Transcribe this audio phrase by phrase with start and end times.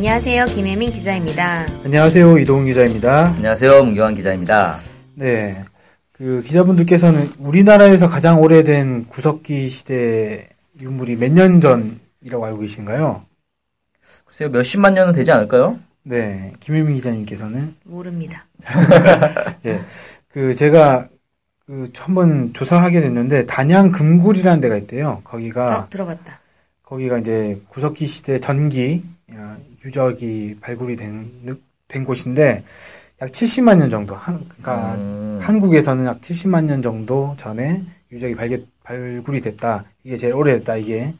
[0.00, 0.46] 안녕하세요.
[0.46, 1.66] 김혜민 기자입니다.
[1.84, 2.38] 안녕하세요.
[2.38, 3.34] 이동훈 기자입니다.
[3.34, 3.84] 안녕하세요.
[3.84, 4.78] 문경환 기자입니다.
[5.14, 5.60] 네.
[6.12, 10.48] 그 기자분들께서는 우리나라에서 가장 오래된 구석기 시대
[10.80, 13.26] 유물이 몇 년 전이라고 알고 계신가요?
[14.24, 15.78] 글쎄요, 몇십만 년은 되지 않을까요?
[16.02, 16.54] 네.
[16.60, 18.46] 김일민 기자님께서는 모릅니다.
[19.66, 19.82] 예.
[20.28, 21.08] 그 제가
[21.66, 25.20] 그 한번 조사를 하게 됐는데 단양 금굴이라는 데가 있대요.
[25.24, 26.40] 거기가 어, 들어봤다.
[26.84, 29.10] 거기가 이제 구석기 시대 전기 야,
[29.84, 31.58] 유적이 발굴이 된,
[31.88, 32.64] 된 곳인데
[33.22, 35.38] 약 70만 년 정도 한 그러니까 음.
[35.42, 39.84] 한국에서는 약 70만 년 정도 전에 유적이 발견, 발굴이 됐다.
[40.04, 40.76] 이게 제일 오래됐다.
[40.76, 41.14] 이게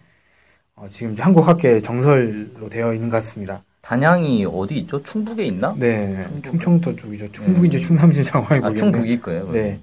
[0.75, 3.63] 어, 지금 한국 학계 정설로 되어 있는 것 같습니다.
[3.83, 5.03] 단양이 어디 있죠?
[5.03, 5.75] 충북에 있나?
[5.79, 7.31] 네, 충청도 쪽이죠.
[7.33, 8.79] 충북인지 충남인지 정확히 아, 모르겠네.
[8.79, 9.51] 충북일 거예요.
[9.53, 9.81] 네,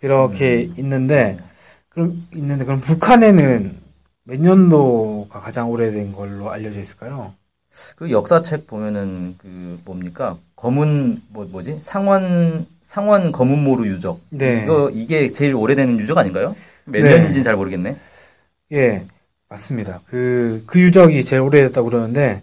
[0.00, 1.38] 그렇게 있는데
[1.88, 3.76] 그럼 있는데 그럼 북한에는
[4.24, 7.34] 몇 년도가 가장 오래된 걸로 알려져 있을까요?
[7.96, 10.36] 그 역사책 보면은 그 뭡니까?
[10.56, 11.78] 검은 뭐 뭐지?
[11.82, 14.20] 상원 상원 검은 모루 유적.
[14.30, 14.62] 네.
[14.64, 16.56] 이거 이게 제일 오래된 유적 아닌가요?
[16.86, 17.10] 몇 네.
[17.10, 17.96] 년인지는 잘 모르겠네.
[18.72, 19.06] 예,
[19.48, 20.00] 맞습니다.
[20.06, 22.42] 그, 그 유적이 제일 오래됐다고 그러는데,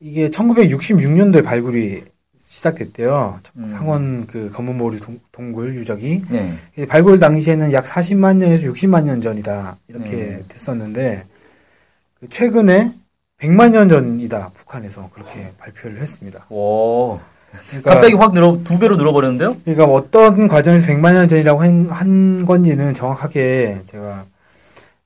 [0.00, 2.04] 이게 1966년도에 발굴이
[2.36, 3.40] 시작됐대요.
[3.56, 3.68] 음.
[3.68, 6.22] 상원 그 검은모리 동, 동굴 유적이.
[6.30, 6.54] 네.
[6.78, 9.78] 이 발굴 당시에는 약 40만 년에서 60만 년 전이다.
[9.88, 10.44] 이렇게 음.
[10.48, 11.24] 됐었는데,
[12.20, 12.94] 그 최근에
[13.40, 14.50] 100만 년 전이다.
[14.54, 16.44] 북한에서 그렇게 발표를 했습니다.
[16.50, 17.20] 오.
[17.68, 19.56] 그러니까, 갑자기 확 늘어 두 배로 늘어버렸는데요?
[19.64, 24.26] 그러니까 어떤 과정에서 100만 년 전이라고 한, 한 건지는 정확하게 제가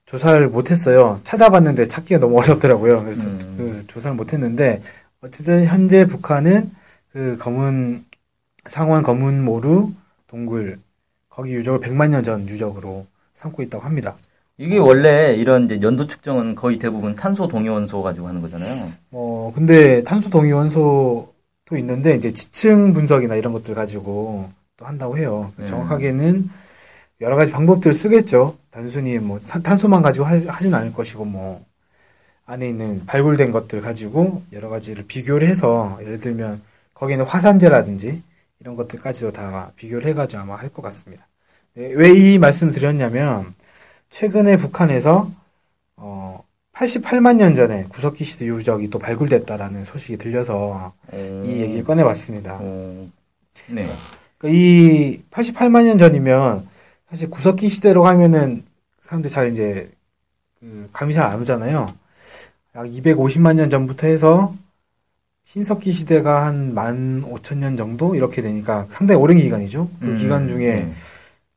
[0.05, 1.21] 조사를 못했어요.
[1.23, 3.03] 찾아봤는데 찾기가 너무 어렵더라고요.
[3.03, 3.55] 그래서 음.
[3.57, 4.81] 그 조사를 못했는데
[5.21, 6.71] 어쨌든 현재 북한은
[7.13, 8.03] 그 검은
[8.65, 9.91] 상원 검은 모루
[10.27, 10.79] 동굴
[11.29, 13.05] 거기 유적을 100만 년 전 유적으로
[13.35, 14.15] 삼고 있다고 합니다.
[14.57, 18.91] 이게 원래 이런 이제 연도 측정은 거의 대부분 탄소 동위원소 가지고 하는 거잖아요.
[19.11, 25.51] 어 근데 탄소 동위 원소도 있는데 이제 지층 분석이나 이런 것들 가지고 또 한다고 해요.
[25.57, 25.65] 네.
[25.65, 26.49] 정확하게는
[27.21, 28.57] 여러 가지 방법들을 쓰겠죠.
[28.71, 31.63] 단순히 뭐 산- 탄소만 가지고 하, 하진 않을 것이고 뭐
[32.45, 36.61] 안에 있는 발굴된 것들 가지고 여러 가지를 비교를 해서 예를 들면
[36.93, 38.21] 거기는 화산재라든지
[38.59, 41.27] 이런 것들까지도 다 비교를 해가지고 아마 할 것 같습니다.
[41.75, 43.53] 네, 왜이 말씀을 드렸냐면
[44.13, 45.31] 최근에 북한에서
[45.97, 46.43] 어
[46.73, 51.43] 88만 년 전에 구석기 시대 유적이 또 발굴됐다라는 소식이 들려서 오.
[51.45, 52.57] 이 얘기를 꺼내봤습니다.
[52.57, 53.07] 오.
[53.69, 53.87] 네.
[54.37, 56.67] 그러니까 이 88만 년 전이면
[57.09, 58.63] 사실 구석기 시대로 하면은
[59.01, 59.91] 사람들이 잘 이제
[60.59, 61.87] 그 감이 잘 안 오잖아요.
[62.75, 64.53] 약 250만 년 전부터 해서
[65.45, 69.89] 신석기 시대가 한 15,000년 정도 이렇게 되니까 상당히 오랜 기간이죠.
[69.99, 70.93] 그 음, 기간 중에 네.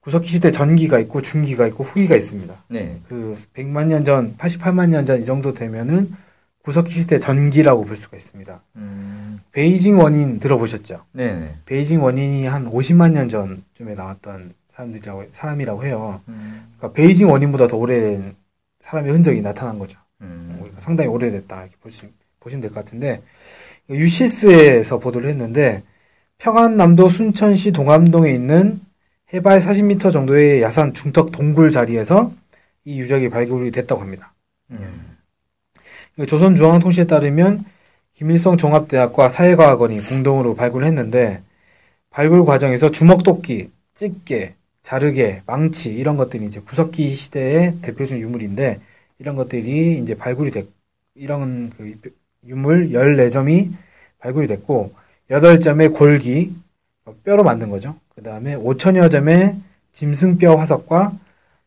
[0.07, 2.55] 구석기 시대 전기가 있고 중기가 있고 후기가 있습니다.
[2.69, 2.97] 네.
[3.09, 6.15] 그 100만 년 전, 88만 년 전 이 정도 되면은
[6.63, 8.63] 구석기 시대 전기라고 볼 수가 있습니다.
[8.77, 9.41] 음.
[9.51, 11.03] 베이징 원인 들어보셨죠?
[11.13, 11.33] 네.
[11.35, 11.57] 네.
[11.67, 16.21] 베이징 원인이 한 50만 년 전쯤에 나왔던 사람들이라고 사람이라고 해요.
[16.29, 16.73] 음.
[16.79, 18.37] 그러니까 베이징 원인보다 더 오래된
[18.79, 19.99] 사람의 흔적이 나타난 거죠.
[20.21, 20.55] 음.
[20.59, 22.03] 그러니까 상당히 오래됐다 이렇게 보시,
[22.39, 23.23] 보시면 될 것 같은데
[23.91, 25.83] 유시스에서 보도를 했는데
[26.39, 28.81] 평안남도 순천시 동암동에 있는
[29.33, 32.33] 해발 40m 정도의 야산 중턱 동굴 자리에서
[32.85, 34.33] 이 유적이 발굴이 됐다고 합니다.
[34.71, 35.17] 음.
[36.27, 37.65] 조선중앙통신에 따르면
[38.15, 41.43] 김일성 종합대학과 사회과학원이 공동으로 발굴했는데
[42.11, 48.81] 발굴 과정에서 주먹도끼, 집게, 자르개, 망치 이런 것들이 이제 구석기 시대의 대표적 유물인데
[49.19, 50.69] 이런 것들이 이제 발굴이 됐
[51.15, 51.99] 이런 그
[52.47, 53.73] 유물 14점이
[54.19, 54.95] 발굴이 됐고
[55.29, 56.55] 8점의 골기
[57.25, 57.97] 뼈로 만든 거죠.
[58.17, 59.57] 그 다음에 5천여 점의
[59.93, 61.13] 짐승뼈 화석과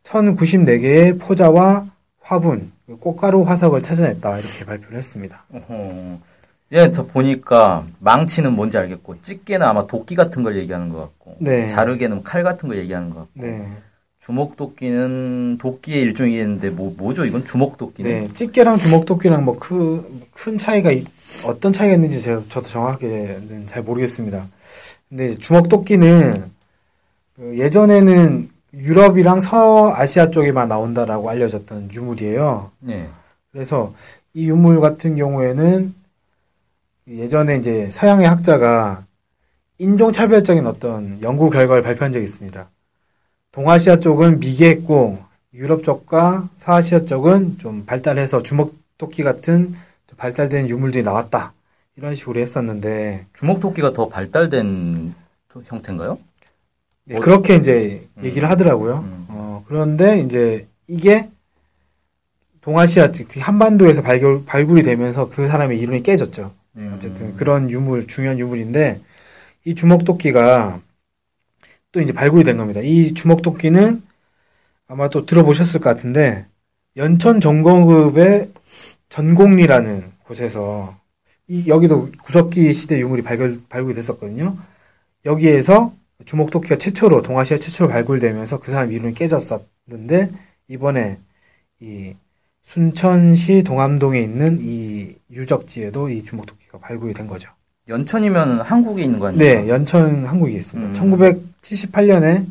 [0.04, 1.86] 1094개의 포자와
[2.22, 5.46] 화분, 그 꽃가루 화석을 찾아냈다 이렇게 발표를 했습니다.
[5.54, 6.18] 어허.
[6.72, 11.68] 이제 저 보니까 망치는 뭔지 알겠고 집게는 아마 도끼 같은 걸 얘기하는 것 같고 네.
[11.68, 13.68] 자르개는 칼 같은 걸 얘기하는 것 같고 네,
[14.20, 21.08] 주먹도끼는 도끼의 일종이겠는데 뭐 뭐죠 이건 주먹도끼는 네, 집게랑 주먹도끼랑 뭐큰 차이가 있-
[21.46, 24.48] 어떤 차이가 있는지 제- 저도 정확하게는 잘 모르겠습니다.
[25.10, 26.52] 근데 주먹도끼는
[27.36, 32.72] 그 예전에는 유럽이랑 서아시아 쪽에만 나온다라고 알려졌던 유물이에요.
[32.82, 33.10] 네.
[33.52, 33.94] 그래서
[34.34, 35.96] 이 유물 같은 경우에는
[37.08, 39.04] 예전에 이제 서양의 학자가
[39.80, 42.70] 인종차별적인 어떤 연구 결과를 발표한 적이 있습니다.
[43.52, 45.18] 동아시아 쪽은 미개했고
[45.56, 49.74] 유럽 쪽과 서아시아 쪽은 좀 발달해서 주먹토끼 같은
[50.06, 51.54] 좀 발달된 유물들이 나왔다.
[52.00, 55.14] 이런 식으로 했었는데 주먹토끼가 더 발달된
[55.50, 56.18] 토- 형태인가요?
[57.04, 59.00] 네, 어, 그렇게 이제 얘기를 하더라고요.
[59.00, 59.26] 음.
[59.28, 61.30] 어, 그런데 이제 이게
[62.62, 66.54] 동아시아 특히 한반도에서 발굴, 발굴이 되면서 그 사람의 이론이 깨졌죠.
[66.78, 66.94] 음.
[66.96, 69.02] 어쨌든 그런 유물, 중요한 유물인데
[69.66, 70.80] 이 주먹토끼가
[71.92, 72.80] 또 이제 발굴이 된 겁니다.
[72.82, 74.02] 이 주먹토끼는
[74.88, 76.46] 아마 또 들어보셨을 것 같은데
[76.96, 78.52] 연천 전공급의
[79.10, 80.98] 전곡리라는 곳에서
[81.50, 84.56] 이 여기도 구석기 시대 유물이 발굴 발굴이 됐었거든요.
[85.26, 85.92] 여기에서
[86.26, 90.30] 주먹토끼가 최초로 동아시아 최초로 발굴되면서 그 사람 이론이 깨졌었는데
[90.68, 91.18] 이번에
[91.82, 92.14] 이
[92.64, 97.50] 순천시 동암동에 있는 이 유적지에도 이 주먹토끼가 발굴이 된 거죠.
[97.88, 99.62] 연천이면 한국에 있는 거 아니에요?
[99.64, 100.90] 네, 연천 한국에 있습니다.
[100.90, 100.94] 음.
[100.94, 102.46] 1978년에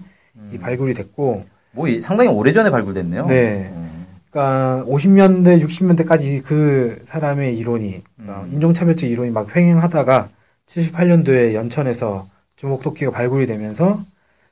[0.52, 0.58] 이 음.
[0.60, 3.26] 발굴이 됐고, 뭐 이- 상당히 오래전에 발굴됐네요.
[3.26, 3.70] 네.
[3.72, 3.87] 음.
[4.30, 8.50] 그러니까 50년대, 60년대까지 그 사람의 이론이 그러니까 음.
[8.52, 10.28] 인종차별적 이론이 막 횡행하다가
[10.66, 14.04] 78년도에 연천에서 주먹토끼가 발굴이 되면서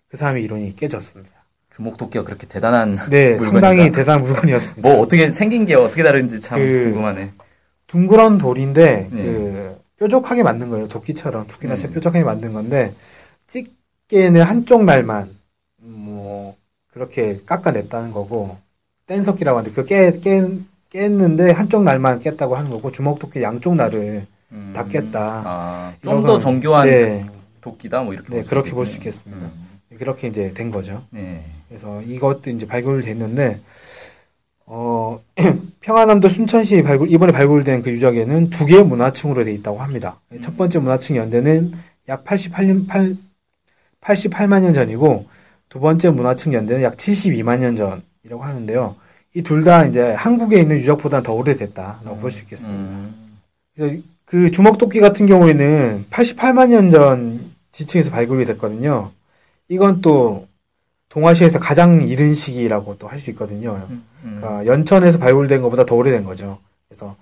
[0.09, 1.35] 그 사람의 이론이 깨졌습니다.
[1.71, 3.51] 주먹토끼가 그렇게 대단한 네, 물건인가?
[3.69, 4.89] 상당히 대단한 물건이었습니다.
[4.89, 7.33] 뭐 어떻게 생긴 게 어떻게 다른지 참 그- 궁금하네.
[7.89, 9.23] 둥그런 돌인데 네.
[9.23, 10.89] 그 뾰족하게 만든 거예요.
[10.89, 11.95] 도끼처럼 도끼날처럼 음.
[11.95, 12.93] 뾰족하게 만든 건데
[13.47, 15.31] 집게는 한쪽 날만
[15.83, 16.57] 뭐
[16.93, 18.57] 그렇게 깎아냈다는 거고
[19.07, 20.43] 뗀석기라고 하는데 그 깨 깨,
[20.91, 24.73] 깼는데 한쪽 날만 깼다고 하는 거고 주먹도끼 양쪽 날을 음.
[24.75, 25.43] 다 깼다.
[25.45, 27.27] 아, 이런 좀더 건- 정교한 네,
[27.61, 28.87] 도끼다 뭐 이렇게 네, 수 그렇게 볼.
[28.87, 29.47] 수 있겠습니다.
[29.47, 29.67] 음.
[29.99, 31.03] 그렇게 이제 된 거죠.
[31.11, 31.45] 네.
[31.69, 33.61] 그래서 이것도 이제 발굴됐는데
[34.67, 35.21] 어
[35.81, 40.21] 평안남도 순천시 발굴 이번에 발굴된 그 유적에는 두 개의 문화층으로 돼 있다고 합니다.
[40.41, 41.73] 첫 번째 문화층 연대는
[42.09, 43.17] 약 88년 8
[44.01, 45.27] 88만 년 전이고
[45.69, 48.97] 두 번째 문화층 연대는 약 72만 년 전 이라고 하는데요.
[49.35, 52.93] 이 둘 다 이제 한국에 있는 유적보다는 더 오래됐다라고 볼수 있겠습니다.
[52.93, 53.39] 음.
[53.75, 57.41] 그래서 그 주먹도끼 같은 경우에는 88만 년 전
[57.71, 59.13] 지층에서 발굴이 됐거든요.
[59.69, 60.49] 이건 또
[61.11, 63.87] 동아시아에서 가장 이른 시기라고 또 할 수 있거든요.
[63.91, 64.03] 음.
[64.23, 66.59] 그러니까 연천에서 발굴된 것보다 더 오래된 거죠.
[66.89, 67.17] 그래서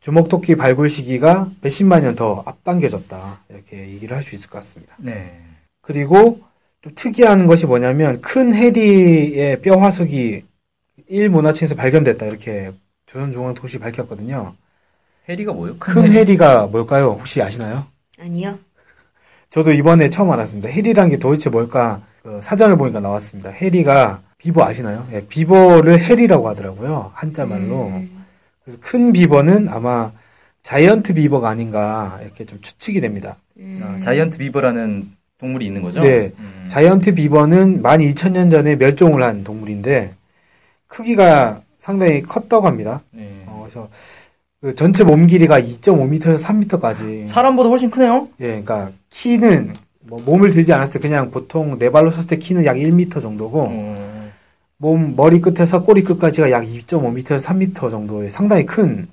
[0.00, 3.40] 주먹토끼 발굴 시기가 몇십만 년 더 앞당겨졌다.
[3.48, 4.94] 이렇게 얘기를 할 수 있을 것 같습니다.
[4.98, 5.40] 네.
[5.82, 6.40] 그리고
[6.86, 10.44] 또 특이한 것이 뭐냐면 큰 해리의 뼈 화석이
[11.10, 12.26] 1문화층에서 발견됐다.
[12.26, 12.70] 이렇게
[13.06, 14.54] 조선중앙통신이 밝혔거든요.
[15.28, 15.76] 해리가 뭐예요?
[15.80, 17.16] 큰 해리 가 뭘까요?
[17.18, 17.86] 혹시 아시나요?
[18.20, 18.56] 아니요.
[19.50, 20.68] 저도 이번에 처음 알았습니다.
[20.70, 22.02] 해리란 게 도대체 뭘까?
[22.22, 23.50] 그 사전을 보니까 나왔습니다.
[23.50, 25.08] 해리가 비버 아시나요?
[25.12, 27.10] 예, 비버를 해리라고 하더라고요.
[27.14, 27.88] 한자말로.
[27.88, 28.24] 음.
[28.64, 30.12] 그래서 큰 비버는 아마
[30.62, 33.36] giant 비버가 아닌가 이렇게 좀 추측이 됩니다.
[33.58, 33.80] 음.
[33.82, 36.00] 아, giant 비버라는 동물이 있는 거죠?
[36.00, 36.32] 네.
[36.38, 36.64] 음.
[36.66, 40.14] giant 비버는 12,000년 전에 멸종을 한 동물인데
[40.86, 43.02] 크기가 상당히 컸다고 합니다.
[43.10, 43.42] 네.
[43.46, 43.88] 어, 그래서
[44.60, 47.28] 그 전체 몸 길이가 2.5m에서 3m까지.
[47.28, 48.28] 사람보다 훨씬 크네요?
[48.40, 52.64] 예, 그러니까 키는 뭐 몸을 들지 않았을 때 그냥 보통 네 발로 섰을 때 키는
[52.64, 54.30] 약 1m 정도고 어,
[54.78, 59.08] 몸 머리 끝에서 꼬리 끝까지가 약 2.5m에서 3m 정도의 상당히 큰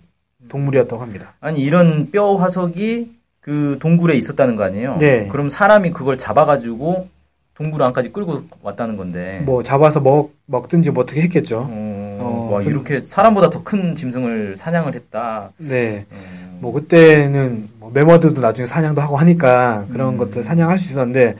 [0.48, 1.34] 동물이었다고 합니다.
[1.40, 3.12] 아니, 이런 뼈 화석이
[3.44, 4.98] 그 동굴에 있었다는 거 아니에요?
[5.00, 5.28] 네.
[5.28, 7.10] 그럼 사람이 그걸 잡아가지고
[7.56, 9.42] 동굴 안까지 끌고 왔다는 건데.
[9.46, 11.68] 뭐 잡아서 먹 먹든지 뭐 어떻게 했겠죠.
[11.70, 15.52] 어, 어, 와, 그- 이렇게 사람보다 더 큰 짐승을 사냥을 했다.
[15.58, 16.06] 네.
[16.14, 20.18] 음, 뭐 그때는 뭐 매머드도 나중에 사냥도 하고 하니까 그런 음.
[20.18, 21.36] 것들 사냥할 수 있었는데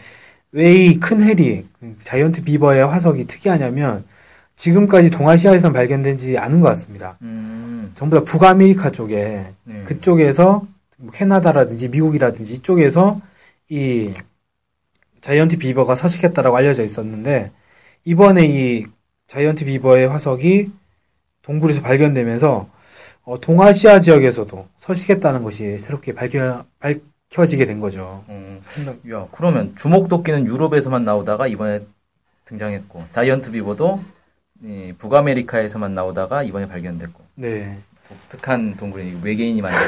[0.52, 4.04] 왜 이 큰 해리 그 giant 비버의 화석이 특이하냐면
[4.56, 7.18] 지금까지 동아시아에선 발견되지 않은 것 같습니다.
[7.24, 9.82] 음, 전부 다 북아메리카 쪽에 네.
[9.86, 10.68] 그쪽에서 뭐
[11.14, 13.22] 캐나다라든지 미국이라든지 이쪽에서
[13.70, 14.14] 이
[15.22, 17.52] giant 비버가 서식했다라고 알려져 있었는데
[18.06, 18.86] 이번에 이
[19.28, 20.72] giant 비버의 화석이
[21.42, 22.70] 동굴에서 발견되면서
[23.26, 28.24] 어, 동아시아 지역에서도 서식했다는 것이 새롭게 밝혀, 밝혀지게 된 거죠.
[28.28, 31.86] 어, 상당- 야, 그러면 주먹도끼는 유럽에서만 나오다가 이번에
[32.44, 34.04] 등장했고, 자이언트 비버도
[34.64, 37.78] 이 북아메리카에서만 나오다가 이번에 발견됐고, 네.
[38.08, 39.80] 독특한 동굴이 외계인이 만든.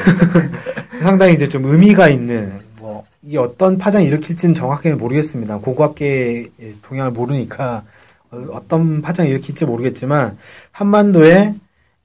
[1.02, 5.58] 상당히 이제 좀 의미가 있는 뭐 이게 어떤 파장을 일으킬지는 정확히는 모르겠습니다.
[5.58, 6.50] 고고학계의
[6.82, 7.84] 동향을 모르니까
[8.30, 10.38] 어, 어떤 파장을 일으킬지 모르겠지만
[10.72, 11.54] 한반도에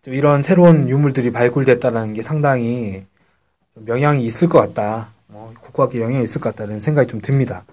[0.04, 3.04] 좀 이런 새로운 유물들이 발굴됐다는 게 상당히
[3.74, 5.10] 좀 영향이 있을 것 같다.
[5.28, 7.64] 뭐 고고학계 영향이 있을 것 같다는 생각이 좀 듭니다.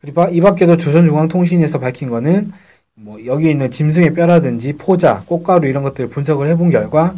[0.00, 2.52] 그리고 이 밖에도 조선중앙통신에서 밝힌 거는
[2.94, 7.14] 뭐 여기 있는 짐승의 뼈라든지 포자, 꽃가루 이런 것들을 분석을 해본 결과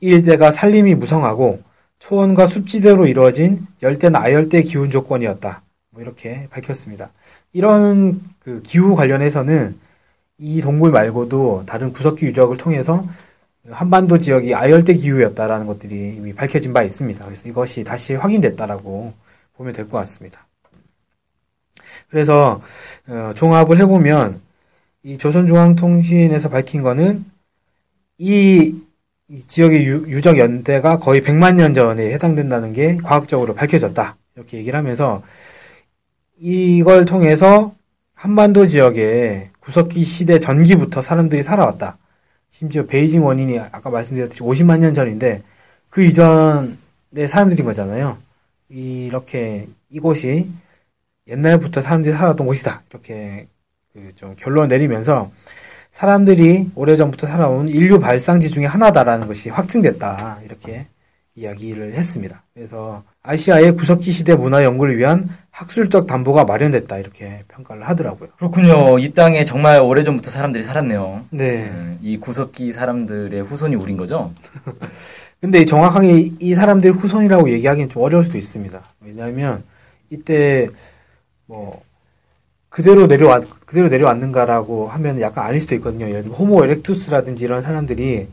[0.00, 1.62] 이 일대가 산림이 무성하고
[1.98, 5.62] 초원과 숲지대로 이루어진 열대나 아열대 기온 조건이었다.
[5.90, 7.10] 뭐 이렇게 밝혔습니다.
[7.52, 9.78] 이런 그 기후 관련해서는
[10.38, 13.06] 이 동굴 말고도 다른 구석기 유적을 통해서
[13.70, 17.22] 한반도 지역이 아열대 기후였다라는 것들이 이미 밝혀진 바 있습니다.
[17.24, 19.12] 그래서 이것이 다시 확인됐다라고
[19.56, 20.46] 보면 될 것 같습니다.
[22.08, 22.62] 그래서
[23.08, 24.40] 어, 종합을 해보면
[25.02, 27.24] 이 조선중앙통신에서 밝힌 거는
[28.18, 28.74] 이,
[29.30, 34.16] 이 지역의 유, 적 연대가 거의 100만 년 전에 해당된다는 게 과학적으로 밝혀졌다.
[34.34, 35.22] 이렇게 얘기를 하면서
[36.36, 37.72] 이걸 통해서
[38.14, 41.98] 한반도 지역에 구석기 시대 전기부터 사람들이 살아왔다.
[42.50, 45.44] 심지어 베이징 원인이 아까 말씀드렸듯이 50만 년 전인데
[45.90, 48.18] 그 이전의 사람들인 거잖아요.
[48.68, 50.50] 이렇게 이곳이
[51.28, 52.82] 옛날부터 사람들이 살아왔던 곳이다.
[52.90, 53.46] 이렇게
[53.92, 55.30] 그 좀 결론 내리면서
[55.90, 60.40] 사람들이 오래전부터 살아온 인류 발상지 중에 하나다라는 것이 확증됐다.
[60.44, 60.86] 이렇게
[61.34, 62.42] 이야기를 했습니다.
[62.54, 66.98] 그래서 아시아의 구석기 시대 문화 연구를 위한 학술적 담보가 마련됐다.
[66.98, 68.30] 이렇게 평가를 하더라고요.
[68.36, 68.98] 그렇군요.
[68.98, 71.24] 이 땅에 정말 오래전부터 사람들이 살았네요.
[71.30, 71.68] 네.
[71.70, 74.32] 음, 이 구석기 사람들의 후손이 우린 거죠?
[75.40, 78.80] 근데 정확하게 이 사람들 후손이라고 얘기하기는 좀 어려울 수도 있습니다.
[79.00, 79.64] 왜냐하면
[80.10, 80.68] 이때
[81.46, 81.82] 뭐
[82.70, 86.08] 그대로 내려왔 그대로 내려왔는가라고 하면 약간 아닐 수도 있거든요.
[86.08, 88.28] 예를 들면 호모 에렉투스라든지 이런 사람들이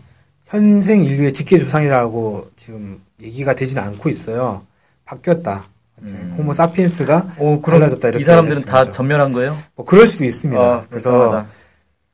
[0.46, 4.62] 현생 인류의 직계 조상이라고 지금 얘기가 되지는 않고 있어요.
[5.06, 5.66] 바뀌었다.
[6.04, 6.36] 음.
[6.38, 8.90] 호모 사피엔스가 오, 그럼 달라졌다 이렇게 이 사람들은 다.
[8.90, 9.58] 전멸한 거예요?
[9.76, 10.62] 뭐 그럴 수도 있습니다.
[10.62, 11.46] 아, 그래서.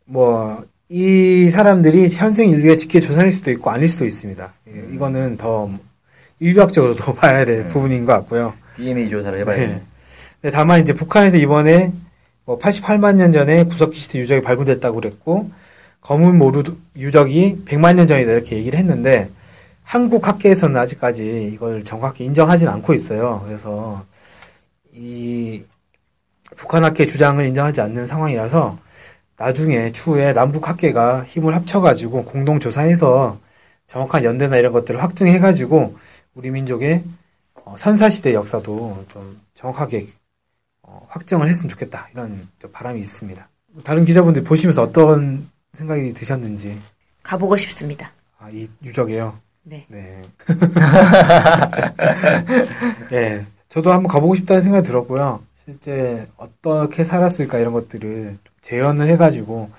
[0.05, 0.63] 뭐
[0.95, 4.53] 이 사람들이 현생 인류의 직계 조상일 수도 있고 아닐 수도 있습니다.
[4.67, 5.67] 예, 이거는 더
[6.39, 7.67] 인류학적으로도 봐야 될 음.
[7.67, 8.53] 부분인 것 같고요.
[8.75, 9.67] DNA 조사를 해봐야지.
[9.67, 9.81] 네.
[10.43, 11.91] 네, 다만 이제 북한에서 이번에
[12.45, 15.49] 뭐 88만 년 전에 구석기 시대 유적이 발굴됐다고 그랬고
[16.01, 16.63] 검은 모루
[16.95, 19.29] 유적이 100만 년 전이다 이렇게 얘기를 했는데
[19.83, 23.43] 한국 학계에서는 아직까지 이걸 정확히 인정하진 않고 있어요.
[23.45, 24.05] 그래서
[24.93, 25.63] 이
[26.55, 28.77] 북한 학계 주장을 인정하지 않는 상황이라서
[29.37, 33.39] 나중에 추후에 남북 학계가 힘을 합쳐가지고 공동 조사해서
[33.87, 35.97] 정확한 연대나 이런 것들을 확증해가지고
[36.35, 37.03] 우리 민족의
[37.65, 40.22] 어, 선사시대 역사도 좀 정확하게 어,
[41.09, 43.47] 확정을 했으면 좋겠다 이런 좀 바람이 있습니다.
[43.83, 46.79] 다른 기자분들 보시면서 어떤 생각이 드셨는지
[47.23, 48.11] 가보고 싶습니다.
[48.39, 49.37] 아, 이 유적이요.
[49.63, 49.85] 네.
[49.87, 50.21] 네.
[53.09, 53.45] 네.
[53.69, 55.41] 저도 한번 가보고 싶다는 생각이 들었고요.
[55.65, 59.71] 실제 어떻게 살았을까 이런 것들을 좀 재현을 해가지고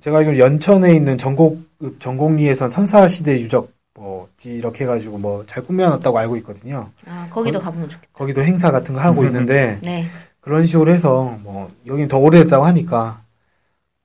[0.00, 1.62] 제가 알기로 연천에 있는 전곡
[2.00, 6.90] 전곡리에선 선사 시대 유적 뭐 이렇게 해가지고 뭐 잘 꾸며놨다고 알고 있거든요.
[7.06, 8.10] 아, 거기도 거- 가보면 좋겠다.
[8.12, 10.06] 거기도 행사 같은 거 하고 있는데 네.
[10.42, 13.22] 그런 식으로 해서 뭐 여긴 더 오래됐다고 하니까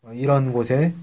[0.01, 0.93] 뭐 이런 곳에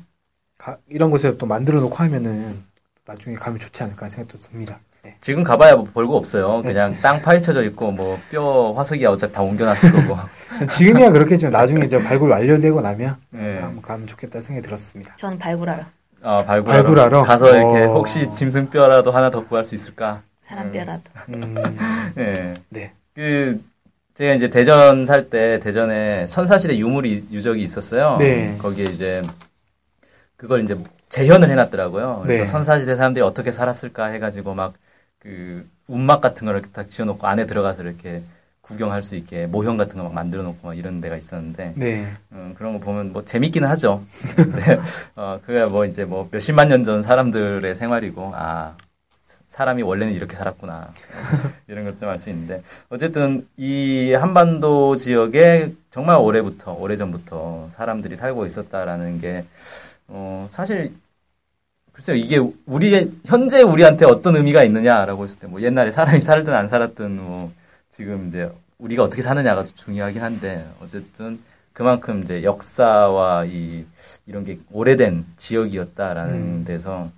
[0.56, 2.62] 가- 이런 곳에 또 만들어 놓고 하면은
[3.04, 4.78] 나중에 가면 좋지 않을까 생각도 듭니다.
[5.02, 5.16] 네.
[5.20, 6.62] 지금 가봐야 뭐 별거 없어요.
[6.62, 10.16] 네, 그냥 땅 파헤쳐져 있고 뭐 뼈 화석이야 어차피 다 옮겨놨을 거고.
[10.70, 13.58] 지금이야 그렇겠지만 나중에 이제 발굴 완료되고 나면 네.
[13.58, 15.14] 한번 가면 좋겠다 생각이 들었습니다.
[15.16, 15.82] 전 발굴하러
[16.22, 17.22] 아 발굴하러, 발굴하러?
[17.22, 17.92] 가서 이렇게 어.
[17.94, 20.22] 혹시 짐승 뼈라도 하나 더 구할 수 있을까?
[20.40, 21.02] 사람 뼈라도.
[21.30, 21.54] 음,
[22.14, 22.54] 네.
[22.70, 22.92] 네.
[23.14, 23.60] 그
[24.14, 28.16] 제가 이제 대전 살 때 대전에 선사시대 유물이 유적이 있었어요.
[28.18, 28.56] 네.
[28.59, 29.23] 거기에 이제
[30.37, 30.76] 그걸 이제
[31.09, 32.21] 재현을 해놨더라고요.
[32.25, 32.47] 그래서 네.
[32.47, 34.75] 선사시대 사람들이 어떻게 살았을까 해가지고 막
[35.18, 38.23] 그 운막 같은 거를 이렇게 딱 지어놓고 안에 들어가서 이렇게
[38.61, 42.06] 구경할 수 있게 모형 같은 거 막 만들어 놓고 막 이런 데가 있었는데 네.
[42.33, 44.04] 음, 그런 거 보면 뭐 재밌기는 하죠.
[44.37, 44.78] 근데
[45.16, 48.76] 어 그게 뭐 이제 뭐 몇십만 년 전 사람들의 생활이고 아
[49.54, 50.90] 사람이 원래는 이렇게 살았구나
[51.68, 58.16] 이런 걸 좀 알 수 있는데 어쨌든 이 한반도 지역에 정말 오래부터 오래 전부터 사람들이
[58.16, 59.44] 살고 있었다라는 게
[60.08, 60.92] 어, 사실
[61.92, 66.66] 글쎄요 이게 우리 현재 우리한테 어떤 의미가 있느냐라고 했을 때 뭐 옛날에 사람이 살든 안
[66.68, 67.52] 살았든 뭐
[67.92, 71.38] 지금 이제 우리가 어떻게 사느냐가 중요하긴 한데 어쨌든
[71.73, 73.84] 그만큼 이제 역사와 이
[74.26, 76.64] 이런 게 오래된 지역이었다라는 음.
[76.64, 77.08] 데서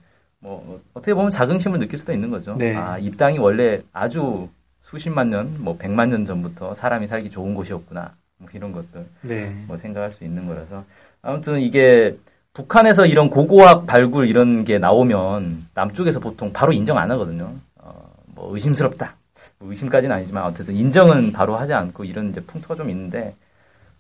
[0.47, 2.55] 뭐 어떻게 보면 자긍심을 느낄 수도 있는 거죠.
[2.57, 2.77] 네.
[2.77, 4.49] 아, 이 땅이 원래 아주
[4.81, 8.15] 수십만 년, 뭐 백만 년 전부터 사람이 살기 좋은 곳이었구나.
[8.39, 9.65] 뭐 이런 것들 네.
[9.67, 10.85] 뭐 생각할 수 있는 거라서
[11.23, 12.17] 아무튼 이게
[12.53, 17.53] 북한에서 이런 고고학 발굴 이런 게 나오면 남쪽에서 보통 바로 인정 안 하거든요.
[17.77, 19.17] 어, 뭐 의심스럽다.
[19.59, 23.35] 뭐 의심까지는 아니지만 어쨌든 인정은 바로 하지 않고 이런 이제 풍토가 좀 있는데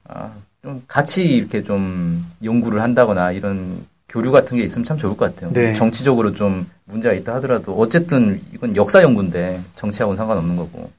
[0.04, 3.84] 아, 좀 같이 이렇게 좀 연구를 한다거나 이런
[4.16, 5.52] 교류 같은 게 있으면 참 좋을 것 같아요.
[5.52, 5.74] 네.
[5.74, 10.90] 정치적으로 좀 문제가 있다 하더라도 어쨌든 이건 역사 연구인데 정치하고는 상관없는 거고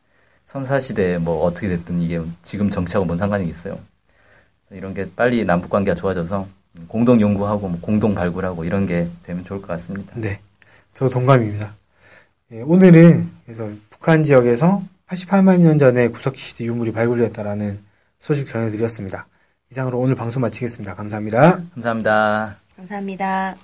[0.46, 3.80] 선사 시대에 뭐 어떻게 됐든 이게 지금 정치하고 뭔 상관이 있어요.
[4.70, 6.48] 이런 게 빨리 남북 관계가 좋아져서
[6.88, 10.14] 공동 연구하고 뭐 공동 발굴하고 이런 게 되면 좋을 것 같습니다.
[10.16, 10.40] 네.
[10.94, 11.74] 저 동감입니다.
[12.52, 17.80] 예, 오늘은 그래서 북한 지역에서 88만 년 전에 구석기 시대 유물이 발굴되었다라는
[18.20, 19.26] 소식 전해드렸습니다.
[19.72, 20.94] 이상으로 오늘 방송 마치겠습니다.
[20.94, 21.62] 감사합니다.
[21.74, 22.67] 감사합니다.
[22.78, 23.56] 감사합니다.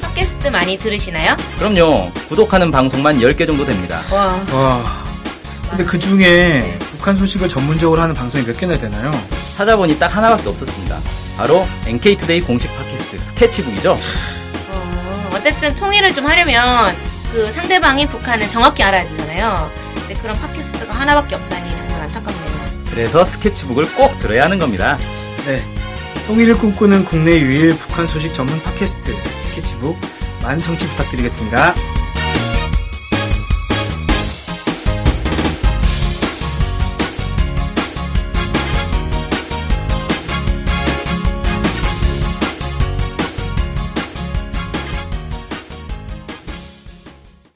[0.00, 1.36] 팟캐스트 많이 들으시나요?
[1.58, 2.10] 그럼요.
[2.28, 4.00] 구독하는 방송만 10개 정도 됩니다.
[4.12, 5.04] 와, 와.
[5.68, 9.10] 근데 그 중에 북한 소식을 전문적으로 하는 방송이 몇 개나 되나요?
[9.56, 11.00] 찾아보니 딱 하나밖에 없었습니다.
[11.36, 13.98] 바로 NK투데이 공식 팟캐스트 스케치북이죠.
[14.70, 16.94] 어, 어쨌든 통일을 좀 하려면
[17.32, 19.70] 그 상대방이 북한을 정확히 알아야 되잖아요.
[19.94, 22.84] 근데 그런 팟캐스트가 하나밖에 없다니 정말 안타깝네요.
[22.90, 24.98] 그래서 스케치북을 꼭 들어야 하는 겁니다.
[25.46, 25.64] 네.
[26.26, 29.14] 통일을 꿈꾸는 국내 유일 북한 소식 전문 팟캐스트
[29.48, 29.98] 스케치북
[30.42, 31.74] 많은 청취 부탁드리겠습니다.